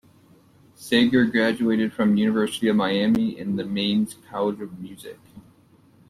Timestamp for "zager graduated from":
0.75-2.17